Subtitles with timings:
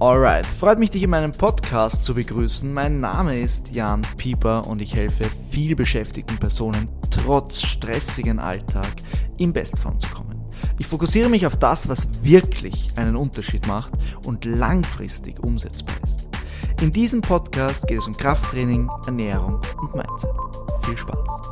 [0.00, 2.72] Alright, freut mich, dich in meinem Podcast zu begrüßen.
[2.72, 8.88] Mein Name ist Jan Pieper und ich helfe viel beschäftigten Personen trotz stressigen Alltag
[9.36, 10.42] in Bestform zu kommen.
[10.78, 13.92] Ich fokussiere mich auf das, was wirklich einen Unterschied macht
[14.24, 16.30] und langfristig umsetzbar ist.
[16.80, 20.30] In diesem Podcast geht es um Krafttraining, Ernährung und Mindset.
[20.82, 21.50] Viel Spaß!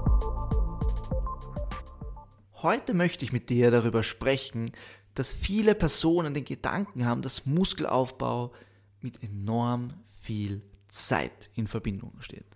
[2.63, 4.73] Heute möchte ich mit dir darüber sprechen,
[5.19, 8.53] dass viele Personen den Gedanken haben, dass Muskelaufbau
[9.01, 12.47] mit enorm viel Zeit in Verbindung steht.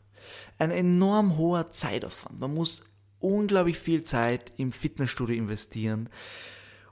[0.58, 2.38] Ein enorm hoher Zeitaufwand.
[2.38, 2.84] Man muss
[3.18, 6.08] unglaublich viel Zeit im Fitnessstudio investieren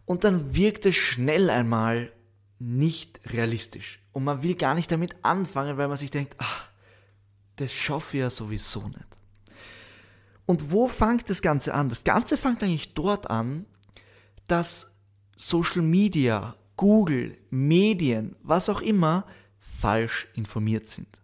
[0.06, 2.12] und dann wirkt es schnell einmal
[2.58, 4.02] nicht realistisch.
[4.12, 6.68] Und man will gar nicht damit anfangen, weil man sich denkt, ach,
[7.56, 9.18] das schaffe ich ja sowieso nicht.
[10.46, 11.88] Und wo fängt das Ganze an?
[11.88, 13.66] Das Ganze fängt eigentlich dort an,
[14.48, 14.89] dass
[15.40, 19.24] Social Media, Google, Medien, was auch immer,
[19.58, 21.22] falsch informiert sind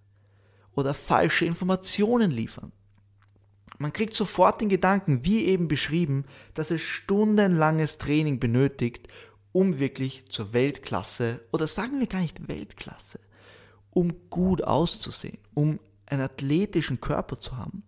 [0.75, 2.73] oder falsche Informationen liefern.
[3.77, 9.07] Man kriegt sofort den Gedanken, wie eben beschrieben, dass es stundenlanges Training benötigt,
[9.53, 13.21] um wirklich zur Weltklasse oder sagen wir gar nicht Weltklasse,
[13.91, 17.83] um gut auszusehen, um einen athletischen Körper zu haben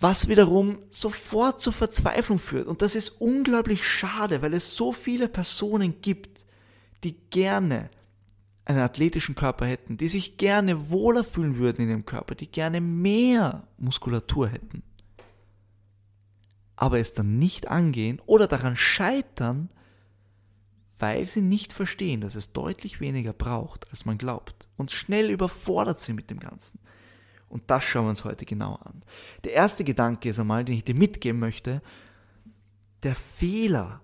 [0.00, 2.66] was wiederum sofort zur Verzweiflung führt.
[2.66, 6.44] Und das ist unglaublich schade, weil es so viele Personen gibt,
[7.04, 7.90] die gerne
[8.64, 12.80] einen athletischen Körper hätten, die sich gerne wohler fühlen würden in dem Körper, die gerne
[12.80, 14.82] mehr Muskulatur hätten,
[16.76, 19.70] aber es dann nicht angehen oder daran scheitern,
[20.98, 25.98] weil sie nicht verstehen, dass es deutlich weniger braucht, als man glaubt und schnell überfordert
[25.98, 26.78] sind mit dem Ganzen.
[27.48, 29.02] Und das schauen wir uns heute genau an.
[29.44, 31.82] Der erste Gedanke ist einmal, den ich dir mitgeben möchte,
[33.02, 34.00] der Fehler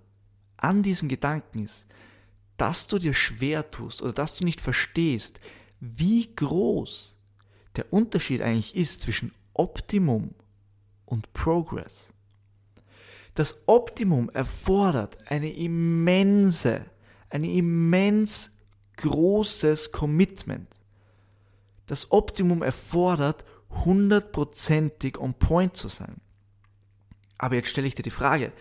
[0.56, 1.86] an diesem Gedanken ist,
[2.56, 5.40] dass du dir schwer tust oder dass du nicht verstehst,
[5.80, 7.16] wie groß
[7.76, 10.34] der Unterschied eigentlich ist zwischen Optimum
[11.04, 12.12] und Progress.
[13.34, 16.86] Das Optimum erfordert eine immense,
[17.30, 18.52] ein immens
[18.96, 20.68] großes Commitment.
[21.86, 26.20] Das Optimum erfordert, hundertprozentig on point zu sein.
[27.38, 28.52] Aber jetzt stelle ich dir die Frage,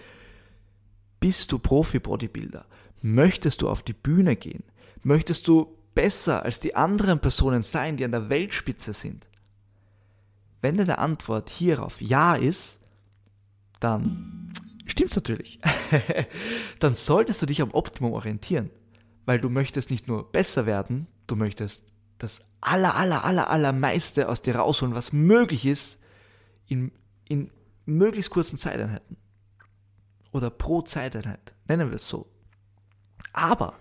[1.19, 2.66] bist du Profi-Bodybuilder?
[3.01, 4.63] Möchtest du auf die Bühne gehen?
[5.03, 9.29] Möchtest du besser als die anderen Personen sein, die an der Weltspitze sind?
[10.62, 12.79] Wenn deine Antwort hierauf Ja ist,
[13.79, 14.51] dann
[14.85, 15.59] stimmt's natürlich.
[16.79, 18.69] dann solltest du dich am Optimum orientieren,
[19.25, 21.93] weil du möchtest nicht nur besser werden, du möchtest
[22.23, 26.00] das aller, aller, aller, allermeiste aus dir rausholen, was möglich ist,
[26.67, 26.91] in,
[27.28, 27.51] in
[27.85, 29.17] möglichst kurzen Zeiteinheiten.
[30.31, 32.28] Oder pro Zeiteinheit, nennen wir es so.
[33.33, 33.75] Aber,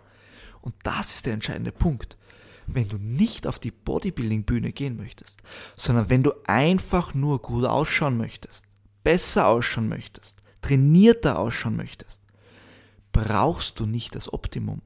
[0.61, 2.17] und das ist der entscheidende Punkt,
[2.67, 5.43] wenn du nicht auf die Bodybuilding-Bühne gehen möchtest,
[5.77, 8.65] sondern wenn du einfach nur gut ausschauen möchtest,
[9.03, 12.23] besser ausschauen möchtest, trainierter ausschauen möchtest,
[13.13, 14.83] brauchst du nicht das Optimum.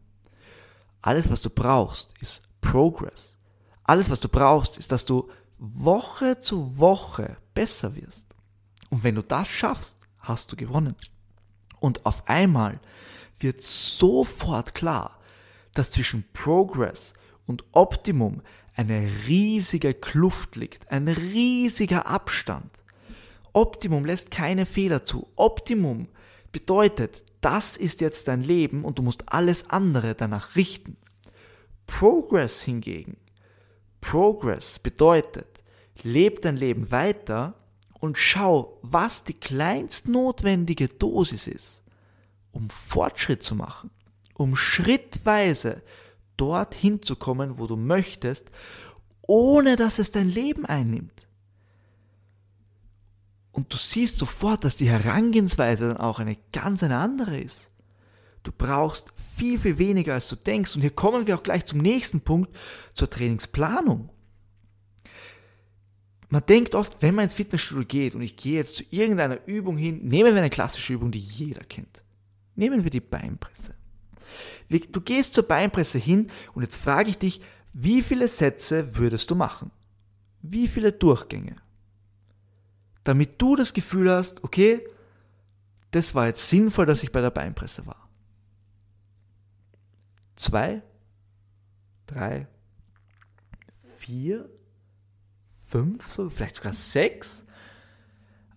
[1.01, 3.36] Alles, was du brauchst, ist Progress.
[3.87, 8.27] Alles, was du brauchst, ist, dass du Woche zu Woche besser wirst.
[8.91, 10.97] Und wenn du das schaffst, hast du gewonnen.
[11.79, 12.81] Und auf einmal
[13.39, 15.21] wird sofort klar,
[15.75, 17.15] dass zwischen Progress
[17.47, 18.43] und Optimum
[18.75, 22.71] eine riesige Kluft liegt, ein riesiger Abstand.
[23.53, 25.29] Optimum lässt keine Fehler zu.
[25.37, 26.09] Optimum
[26.51, 30.97] bedeutet, das ist jetzt dein Leben und du musst alles andere danach richten.
[31.87, 33.17] Progress hingegen
[34.07, 35.65] Progress bedeutet,
[36.05, 37.55] leb dein Leben weiter
[37.99, 41.83] und schau, was die kleinst notwendige Dosis ist,
[42.53, 43.91] um Fortschritt zu machen,
[44.35, 45.83] um schrittweise
[46.37, 48.47] dorthin zu kommen, wo du möchtest,
[49.27, 51.27] ohne dass es dein Leben einnimmt.
[53.51, 57.71] Und du siehst sofort, dass die Herangehensweise dann auch eine ganz eine andere ist.
[58.47, 60.77] Du brauchst viel, viel weniger, als du denkst.
[60.77, 62.57] Und hier kommen wir auch gleich zum nächsten Punkt,
[62.95, 64.09] zur Trainingsplanung.
[66.29, 69.77] Man denkt oft, wenn man ins Fitnessstudio geht und ich gehe jetzt zu irgendeiner Übung
[69.77, 72.05] hin, nehmen wir eine klassische Übung, die jeder kennt.
[72.55, 73.75] Nehmen wir die Beinpresse.
[74.69, 77.41] Du gehst zur Beinpresse hin und jetzt frage ich dich,
[77.73, 79.73] wie viele Sätze würdest du machen?
[80.41, 81.57] Wie viele Durchgänge?
[83.03, 84.87] Damit du das Gefühl hast, okay,
[85.91, 88.06] das war jetzt sinnvoll, dass ich bei der Beinpresse war
[90.37, 90.83] zwei,
[92.07, 92.47] drei,
[93.99, 94.49] vier,
[95.65, 97.45] fünf, so vielleicht sogar sechs.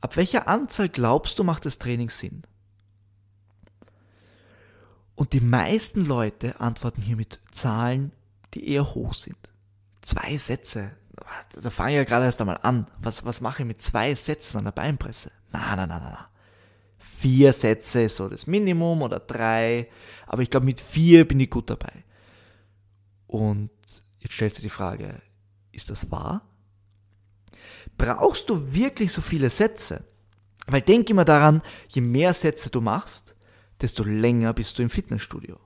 [0.01, 2.43] Ab welcher Anzahl glaubst du, macht das Training Sinn?
[5.15, 8.13] Und die meisten Leute antworten hier mit Zahlen
[8.53, 9.51] die eher hoch sind.
[10.01, 10.91] Zwei Sätze,
[11.61, 12.87] da fange ich ja gerade erst einmal an.
[12.99, 15.31] Was, was mache ich mit zwei Sätzen an der Beinpresse?
[15.51, 16.29] Na, na, na, na, na.
[16.99, 19.89] Vier Sätze ist so das Minimum oder drei,
[20.27, 22.03] aber ich glaube, mit vier bin ich gut dabei.
[23.25, 23.69] Und
[24.19, 25.21] jetzt stellt sich die Frage,
[25.71, 26.45] ist das wahr?
[27.97, 30.03] Brauchst du wirklich so viele Sätze?
[30.67, 33.35] Weil denk immer daran, je mehr Sätze du machst,
[33.81, 35.57] desto länger bist du im Fitnessstudio.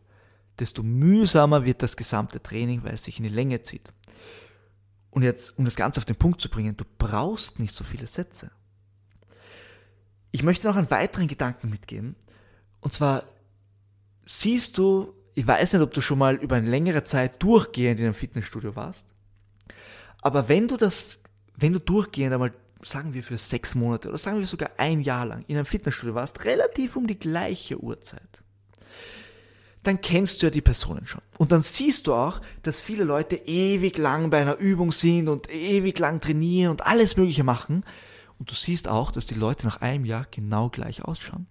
[0.59, 3.91] Desto mühsamer wird das gesamte Training, weil es sich in die Länge zieht.
[5.09, 8.07] Und jetzt, um das Ganze auf den Punkt zu bringen, du brauchst nicht so viele
[8.07, 8.51] Sätze.
[10.33, 12.15] Ich möchte noch einen weiteren Gedanken mitgeben.
[12.81, 13.23] Und zwar
[14.25, 18.07] siehst du, ich weiß nicht, ob du schon mal über eine längere Zeit durchgehend in
[18.07, 19.13] einem Fitnessstudio warst,
[20.21, 21.19] aber wenn du das,
[21.55, 25.25] wenn du durchgehend einmal sagen wir für sechs Monate oder sagen wir sogar ein Jahr
[25.25, 28.43] lang in einem Fitnessstudio warst, relativ um die gleiche Uhrzeit,
[29.83, 31.21] dann kennst du ja die Personen schon.
[31.37, 35.53] Und dann siehst du auch, dass viele Leute ewig lang bei einer Übung sind und
[35.53, 37.83] ewig lang trainieren und alles Mögliche machen.
[38.43, 41.47] Und du siehst auch, dass die Leute nach einem Jahr genau gleich ausschauen.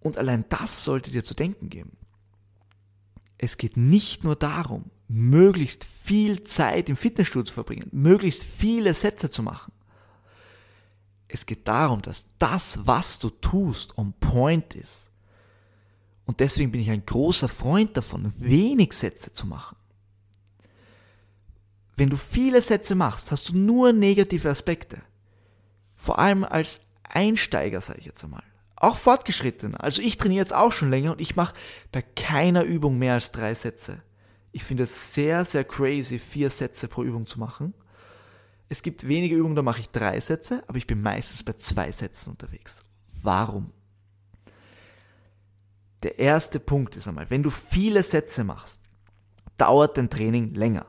[0.00, 1.98] Und allein das sollte dir zu denken geben.
[3.36, 9.30] Es geht nicht nur darum, möglichst viel Zeit im Fitnessstudio zu verbringen, möglichst viele Sätze
[9.30, 9.74] zu machen.
[11.28, 15.10] Es geht darum, dass das, was du tust, on point ist.
[16.24, 19.76] Und deswegen bin ich ein großer Freund davon, wenig Sätze zu machen.
[21.94, 25.02] Wenn du viele Sätze machst, hast du nur negative Aspekte.
[26.00, 28.42] Vor allem als Einsteiger, sage ich jetzt einmal.
[28.74, 29.74] Auch fortgeschritten.
[29.74, 31.54] Also ich trainiere jetzt auch schon länger und ich mache
[31.92, 34.02] bei keiner Übung mehr als drei Sätze.
[34.50, 37.74] Ich finde es sehr, sehr crazy, vier Sätze pro Übung zu machen.
[38.70, 41.92] Es gibt wenige Übungen, da mache ich drei Sätze, aber ich bin meistens bei zwei
[41.92, 42.82] Sätzen unterwegs.
[43.22, 43.70] Warum?
[46.02, 48.80] Der erste Punkt ist einmal, wenn du viele Sätze machst,
[49.58, 50.86] dauert dein Training länger.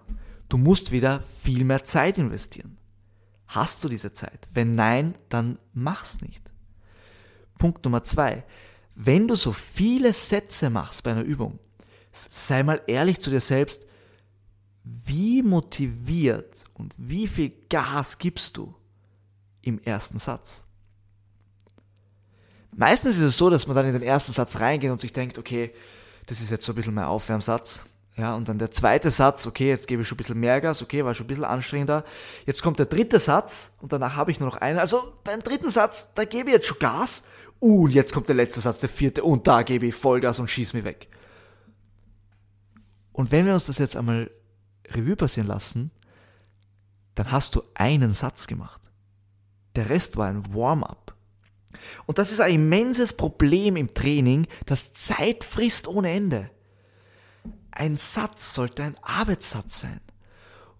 [0.48, 2.78] Du musst wieder viel mehr Zeit investieren.
[3.52, 4.48] Hast du diese Zeit?
[4.54, 6.42] Wenn nein, dann mach's nicht.
[7.58, 8.46] Punkt Nummer zwei.
[8.96, 11.60] Wenn du so viele Sätze machst bei einer Übung,
[12.30, 13.86] sei mal ehrlich zu dir selbst,
[14.86, 18.74] wie motiviert und wie viel Gas gibst du
[19.62, 20.64] im ersten Satz?
[22.74, 25.38] Meistens ist es so, dass man dann in den ersten Satz reingeht und sich denkt,
[25.38, 25.74] okay,
[26.28, 27.84] das ist jetzt so ein bisschen mein Aufwärmsatz.
[28.18, 30.82] Ja, und dann der zweite Satz, okay, jetzt gebe ich schon ein bisschen mehr Gas,
[30.82, 32.04] okay, war schon ein bisschen anstrengender.
[32.46, 34.80] Jetzt kommt der dritte Satz und danach habe ich nur noch einen.
[34.80, 37.24] Also beim dritten Satz, da gebe ich jetzt schon Gas.
[37.60, 40.76] Und jetzt kommt der letzte Satz, der vierte, und da gebe ich Vollgas und schieße
[40.76, 41.08] mich weg.
[43.14, 44.32] Und wenn wir uns das jetzt einmal
[44.90, 45.92] Revue passieren lassen,
[47.14, 48.82] dann hast du einen Satz gemacht.
[49.76, 51.16] Der Rest war ein Warm-up.
[52.08, 56.50] Und das ist ein immenses Problem im Training, das Zeit frisst ohne Ende.
[57.72, 60.02] Ein Satz sollte ein Arbeitssatz sein.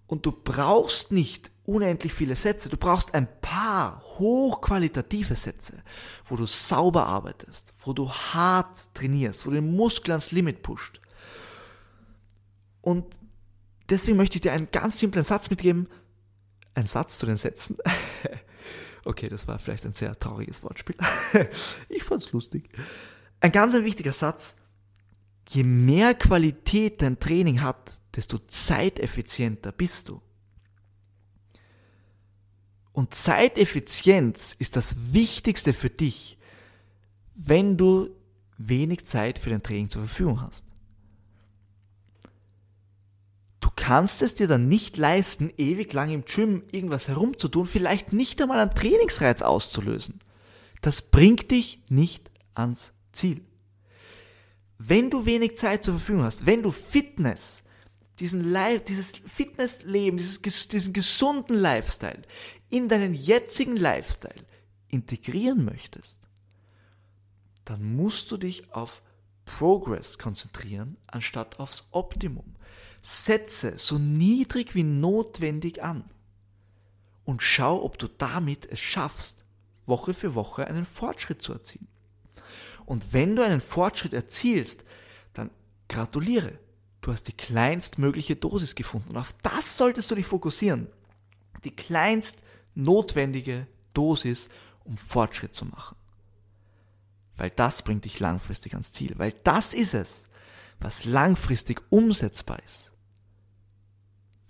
[0.06, 5.82] Und du brauchst nicht unendlich viele Sätze, du brauchst ein paar hochqualitative Sätze,
[6.28, 11.00] wo du sauber arbeitest, wo du hart trainierst, wo du den Muskel ans Limit pusht.
[12.82, 13.18] Und
[13.88, 15.88] deswegen möchte ich dir einen ganz simplen Satz mitgeben.
[16.74, 17.78] Ein Satz zu den Sätzen.
[19.04, 20.96] okay, das war vielleicht ein sehr trauriges Wortspiel.
[21.88, 22.68] ich fand's lustig.
[23.40, 24.56] Ein ganz ein wichtiger Satz.
[25.48, 30.20] Je mehr Qualität dein Training hat, desto zeiteffizienter bist du.
[32.92, 36.38] Und Zeiteffizienz ist das Wichtigste für dich,
[37.34, 38.10] wenn du
[38.58, 40.66] wenig Zeit für dein Training zur Verfügung hast
[43.82, 48.60] kannst es dir dann nicht leisten, ewig lang im Gym irgendwas herumzutun, vielleicht nicht einmal
[48.60, 50.20] einen Trainingsreiz auszulösen.
[50.82, 53.42] Das bringt dich nicht ans Ziel.
[54.84, 57.62] Wenn du wenig Zeit zur Verfügung hast, wenn du Fitness,
[58.18, 62.22] diesen Life, dieses Fitnessleben, dieses, diesen gesunden Lifestyle
[62.68, 64.44] in deinen jetzigen Lifestyle
[64.88, 66.22] integrieren möchtest,
[67.64, 69.02] dann musst du dich auf
[69.44, 72.56] Progress konzentrieren, anstatt aufs Optimum.
[73.02, 76.10] Setze so niedrig wie notwendig an
[77.24, 79.44] und schau, ob du damit es schaffst,
[79.86, 81.88] Woche für Woche einen Fortschritt zu erzielen.
[82.84, 84.84] Und wenn du einen Fortschritt erzielst,
[85.32, 85.50] dann
[85.88, 86.58] gratuliere.
[87.00, 90.86] Du hast die kleinstmögliche Dosis gefunden und auf das solltest du dich fokussieren.
[91.64, 92.38] Die kleinst
[92.74, 94.48] notwendige Dosis,
[94.84, 95.96] um Fortschritt zu machen.
[97.36, 99.14] Weil das bringt dich langfristig ans Ziel.
[99.16, 100.28] Weil das ist es,
[100.78, 102.92] was langfristig umsetzbar ist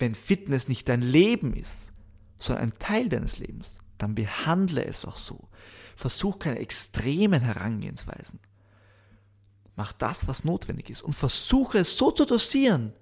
[0.03, 1.93] wenn Fitness nicht dein Leben ist,
[2.37, 5.49] sondern ein Teil deines Lebens, dann behandle es auch so.
[5.97, 8.41] Versuch keine extremen Herangehensweisen.
[9.77, 12.93] Mach das, was notwendig ist und versuche es so zu dosieren,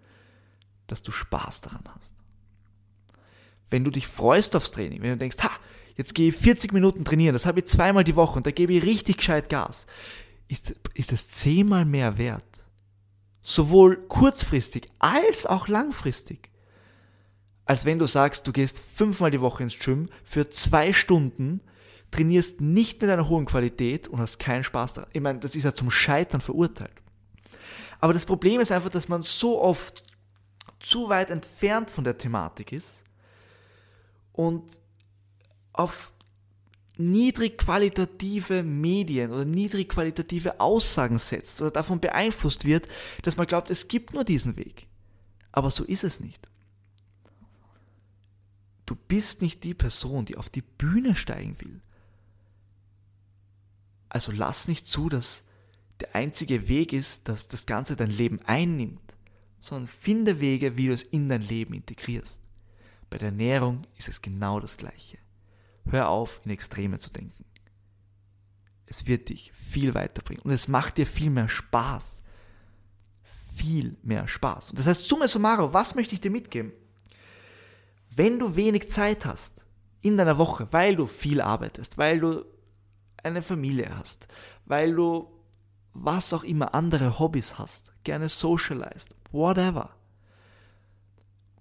[0.86, 2.16] dass du Spaß daran hast.
[3.68, 5.50] Wenn du dich freust aufs Training, wenn du denkst, ha,
[5.96, 8.72] jetzt gehe ich 40 Minuten trainieren, das habe ich zweimal die Woche und da gebe
[8.72, 9.86] ich richtig gescheit Gas,
[10.48, 12.66] ist, ist es zehnmal mehr wert.
[13.42, 16.50] Sowohl kurzfristig als auch langfristig.
[17.64, 21.60] Als wenn du sagst, du gehst fünfmal die Woche ins Gym für zwei Stunden,
[22.10, 25.10] trainierst nicht mit einer hohen Qualität und hast keinen Spaß daran.
[25.12, 27.02] Ich meine, das ist ja zum Scheitern verurteilt.
[28.00, 30.02] Aber das Problem ist einfach, dass man so oft
[30.80, 33.04] zu weit entfernt von der Thematik ist
[34.32, 34.64] und
[35.72, 36.12] auf
[36.96, 42.88] niedrig qualitative Medien oder niedrig qualitative Aussagen setzt oder davon beeinflusst wird,
[43.22, 44.86] dass man glaubt, es gibt nur diesen Weg.
[45.52, 46.48] Aber so ist es nicht.
[48.86, 51.80] Du bist nicht die Person, die auf die Bühne steigen will.
[54.10, 55.44] Also lass nicht zu, dass
[56.00, 59.16] der einzige Weg ist, dass das Ganze dein Leben einnimmt,
[59.60, 62.42] sondern finde Wege, wie du es in dein Leben integrierst.
[63.08, 65.18] Bei der Ernährung ist es genau das Gleiche.
[65.88, 67.44] Hör auf, in Extreme zu denken.
[68.86, 72.22] Es wird dich viel weiterbringen und es macht dir viel mehr Spaß.
[73.54, 74.70] Viel mehr Spaß.
[74.70, 76.72] Und das heißt, summa summarum, was möchte ich dir mitgeben?
[78.14, 79.64] Wenn du wenig Zeit hast
[80.02, 82.44] in deiner Woche, weil du viel arbeitest, weil du
[83.22, 84.28] eine Familie hast,
[84.66, 85.28] weil du
[85.92, 89.90] was auch immer andere Hobbys hast, gerne socialized, whatever,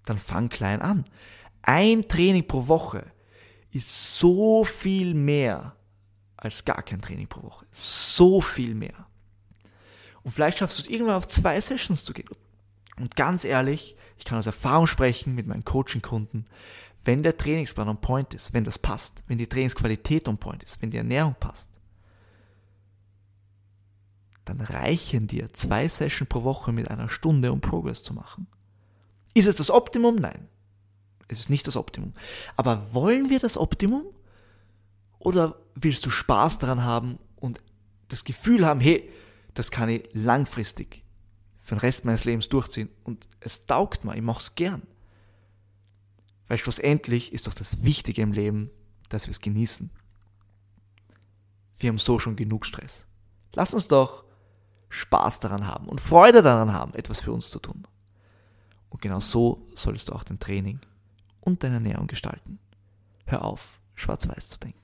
[0.06, 1.06] dann fang klein an.
[1.62, 3.06] Ein Training pro Woche
[3.72, 5.76] ist so viel mehr
[6.38, 7.66] als gar kein Training pro Woche.
[7.72, 9.08] So viel mehr.
[10.24, 12.30] Und vielleicht schaffst du es irgendwann auf zwei Sessions zu gehen.
[12.98, 16.46] Und ganz ehrlich, ich kann aus Erfahrung sprechen mit meinen Coaching-Kunden,
[17.06, 20.82] wenn der Trainingsplan on point ist, wenn das passt, wenn die Trainingsqualität on point ist,
[20.82, 21.70] wenn die Ernährung passt,
[24.46, 28.48] dann reichen dir zwei Sessions pro Woche mit einer Stunde, um Progress zu machen.
[29.34, 30.16] Ist es das Optimum?
[30.16, 30.48] Nein.
[31.28, 32.14] Es ist nicht das Optimum.
[32.56, 34.06] Aber wollen wir das Optimum?
[35.20, 37.62] Oder willst du Spaß daran haben und
[38.08, 39.08] das Gefühl haben, hey,
[39.54, 41.04] das kann ich langfristig
[41.62, 44.82] für den Rest meines Lebens durchziehen und es taugt mir, ich mache es gern.
[46.50, 48.72] Weil schlussendlich ist doch das Wichtige im Leben,
[49.08, 49.92] dass wir es genießen.
[51.78, 53.06] Wir haben so schon genug Stress.
[53.54, 54.26] Lass uns doch
[54.90, 57.88] Spaß daran haben und Freude daran haben, etwas für uns zu tun.
[58.90, 60.80] Und genau so solltest du auch dein Training
[61.40, 62.60] und deine Ernährung gestalten.
[63.26, 64.80] Hör auf, schwarz-weiß zu denken.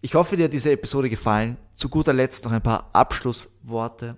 [0.00, 1.56] Ich hoffe, dir hat diese Episode gefallen.
[1.74, 4.16] Zu guter Letzt noch ein paar Abschlussworte.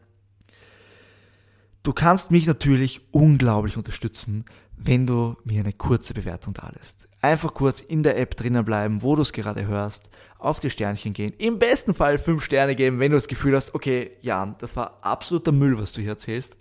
[1.82, 4.44] Du kannst mich natürlich unglaublich unterstützen,
[4.76, 7.08] wenn du mir eine kurze Bewertung da lässt.
[7.22, 11.12] Einfach kurz in der App drinnen bleiben, wo du es gerade hörst, auf die Sternchen
[11.12, 14.76] gehen, im besten Fall fünf Sterne geben, wenn du das Gefühl hast, okay, Jan, das
[14.76, 16.56] war absoluter Müll, was du hier erzählst.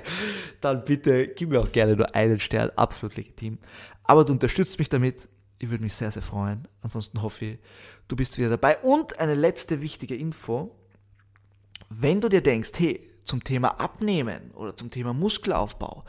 [0.60, 3.58] Dann bitte gib mir auch gerne nur einen Stern, absolut legitim.
[4.04, 6.66] Aber du unterstützt mich damit, ich würde mich sehr, sehr freuen.
[6.80, 7.58] Ansonsten hoffe ich,
[8.08, 8.78] du bist wieder dabei.
[8.78, 10.76] Und eine letzte wichtige Info.
[11.88, 16.04] Wenn du dir denkst, hey, zum Thema Abnehmen oder zum Thema Muskelaufbau,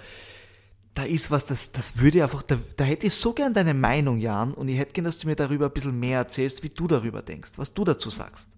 [0.96, 4.18] da ist was, das, das würde einfach, da, da hätte ich so gern deine Meinung,
[4.18, 6.88] Jan, und ich hätte gern, dass du mir darüber ein bisschen mehr erzählst, wie du
[6.88, 8.50] darüber denkst, was du dazu sagst.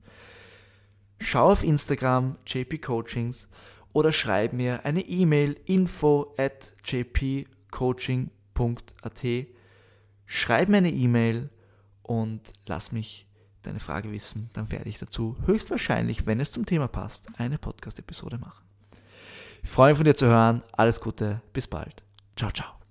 [1.20, 3.48] Schau auf Instagram, JP Coachings,
[3.92, 8.28] oder schreib mir eine E-Mail, info at jpcoaching.at.
[10.26, 11.50] Schreib mir eine E-Mail
[12.02, 13.28] und lass mich
[13.64, 18.38] deine Frage wissen, dann werde ich dazu höchstwahrscheinlich, wenn es zum Thema passt, eine Podcast-Episode
[18.38, 18.64] machen.
[19.64, 20.62] Ich freue mich von dir zu hören.
[20.74, 22.04] Alles Gute, bis bald.
[22.36, 22.83] Ciao, ciao.